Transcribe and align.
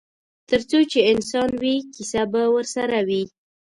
ترڅو 0.49 0.79
چې 0.91 0.99
انسان 1.11 1.49
وي 1.61 1.75
کیسه 1.93 2.21
به 2.31 2.43
ورسره 2.55 2.97
وي. 3.07 3.23